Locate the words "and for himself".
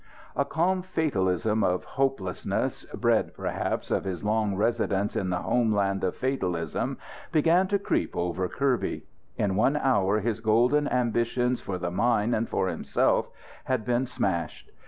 12.33-13.29